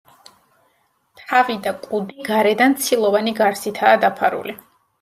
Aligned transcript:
თავი 1.19 1.57
და 1.67 1.75
კუდი 1.85 2.27
გარედან 2.31 2.77
ცილოვანი 2.87 3.37
გარსითაა 3.43 4.03
დაფარული. 4.09 4.61